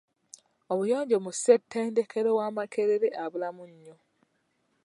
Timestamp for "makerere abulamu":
2.55-3.63